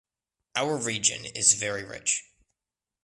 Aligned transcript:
Our 0.55 0.77
region 0.77 1.25
is 1.25 1.53
very 1.53 1.83
rich. 1.83 2.23